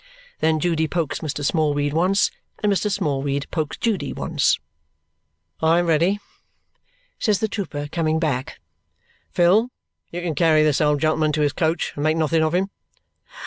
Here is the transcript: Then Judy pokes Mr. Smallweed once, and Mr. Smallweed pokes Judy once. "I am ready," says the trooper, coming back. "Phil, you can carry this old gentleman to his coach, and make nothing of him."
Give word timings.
Then 0.39 0.59
Judy 0.59 0.87
pokes 0.87 1.19
Mr. 1.19 1.45
Smallweed 1.45 1.93
once, 1.93 2.31
and 2.63 2.73
Mr. 2.73 2.89
Smallweed 2.89 3.45
pokes 3.51 3.77
Judy 3.77 4.13
once. 4.13 4.57
"I 5.61 5.77
am 5.77 5.85
ready," 5.85 6.19
says 7.19 7.37
the 7.39 7.47
trooper, 7.47 7.87
coming 7.91 8.17
back. 8.19 8.59
"Phil, 9.29 9.69
you 10.09 10.21
can 10.23 10.33
carry 10.33 10.63
this 10.63 10.81
old 10.81 11.01
gentleman 11.01 11.33
to 11.33 11.41
his 11.41 11.53
coach, 11.53 11.91
and 11.93 12.03
make 12.03 12.17
nothing 12.17 12.41
of 12.41 12.55
him." 12.55 12.71